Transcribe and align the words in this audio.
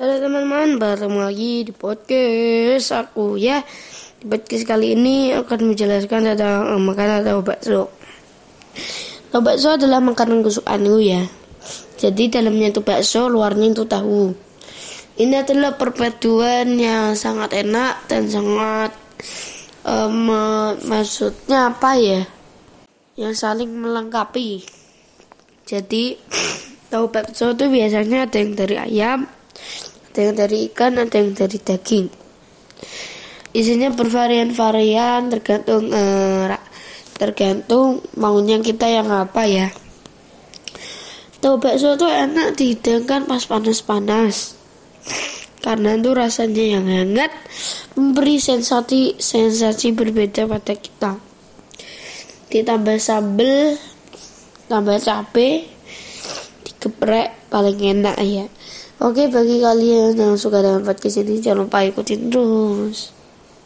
Halo 0.00 0.16
teman-teman, 0.16 0.80
bertemu 0.80 1.18
lagi 1.28 1.52
di 1.60 1.76
podcast 1.76 2.88
aku 2.88 3.36
ya. 3.36 3.60
Di 4.16 4.24
podcast 4.32 4.64
kali 4.64 4.96
ini 4.96 5.36
akan 5.36 5.76
menjelaskan 5.76 6.24
tentang 6.24 6.72
uh, 6.72 6.80
makanan 6.80 7.20
tahu 7.20 7.44
bakso. 7.44 7.92
Tahu 9.28 9.44
bakso 9.44 9.76
adalah 9.76 10.00
makanan 10.00 10.40
kesukaanku 10.40 11.04
ya. 11.04 11.28
Jadi 12.00 12.32
dalamnya 12.32 12.72
itu 12.72 12.80
bakso, 12.80 13.28
luarnya 13.28 13.76
itu 13.76 13.84
tahu. 13.84 14.32
Ini 15.20 15.44
adalah 15.44 15.76
perpaduan 15.76 16.80
yang 16.80 17.12
sangat 17.12 17.60
enak 17.60 18.08
dan 18.08 18.24
sangat 18.24 18.96
um, 19.84 20.32
maksudnya 20.80 21.76
apa 21.76 22.00
ya? 22.00 22.24
Yang 23.20 23.36
saling 23.36 23.68
melengkapi. 23.68 24.64
Jadi 25.68 26.16
tahu 26.88 27.04
bakso 27.12 27.52
itu 27.52 27.68
biasanya 27.68 28.24
ada 28.24 28.36
yang 28.40 28.56
dari 28.56 28.80
ayam, 28.80 29.28
ada 30.20 30.28
yang 30.28 30.36
dari 30.36 30.68
ikan, 30.68 31.00
ada 31.00 31.16
yang 31.16 31.32
dari 31.32 31.56
daging. 31.56 32.12
Isinya 33.56 33.88
bervarian-varian 33.88 35.32
tergantung 35.32 35.88
eh, 35.88 36.60
tergantung 37.16 38.04
maunya 38.20 38.60
kita 38.60 38.84
yang 38.84 39.08
apa 39.08 39.48
ya. 39.48 39.72
Tahu 41.40 41.56
bakso 41.56 41.96
itu 41.96 42.04
enak 42.04 42.52
dihidangkan 42.52 43.24
pas 43.24 43.48
panas-panas. 43.48 44.60
Karena 45.64 45.96
itu 45.96 46.12
rasanya 46.12 46.64
yang 46.76 46.84
hangat 46.84 47.32
memberi 47.96 48.36
sensasi 48.36 49.16
sensasi 49.16 49.96
berbeda 49.96 50.44
pada 50.44 50.76
kita. 50.76 51.16
Ditambah 52.52 53.00
sambal, 53.00 53.80
tambah 54.68 55.00
cabai, 55.00 55.64
digeprek 56.68 57.39
paling 57.50 57.76
enak 57.76 58.16
ya. 58.22 58.46
Oke, 59.02 59.26
bagi 59.28 59.58
kalian 59.60 60.14
yang 60.14 60.34
suka 60.38 60.62
dengan 60.62 60.86
podcast 60.86 61.20
ini, 61.20 61.42
jangan 61.42 61.66
lupa 61.66 61.82
ikutin 61.84 62.30
terus. 62.30 63.19